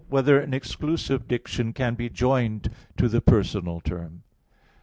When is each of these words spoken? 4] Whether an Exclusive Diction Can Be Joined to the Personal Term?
4] 0.09 0.09
Whether 0.09 0.39
an 0.39 0.51
Exclusive 0.51 1.27
Diction 1.27 1.73
Can 1.73 1.93
Be 1.93 2.09
Joined 2.09 2.71
to 2.97 3.07
the 3.07 3.21
Personal 3.21 3.79
Term? 3.81 4.23